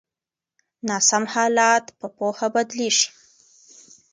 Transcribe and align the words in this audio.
ناسم 0.87 1.23
حالات 1.33 1.85
په 1.99 2.07
پوهه 2.17 2.47
بدلیږي. 2.55 3.07